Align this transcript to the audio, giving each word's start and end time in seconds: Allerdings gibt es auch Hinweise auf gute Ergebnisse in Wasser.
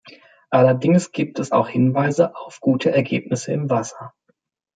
Allerdings 0.49 1.11
gibt 1.11 1.37
es 1.37 1.51
auch 1.51 1.67
Hinweise 1.69 2.35
auf 2.35 2.59
gute 2.59 2.89
Ergebnisse 2.89 3.53
in 3.53 3.69
Wasser. 3.69 4.15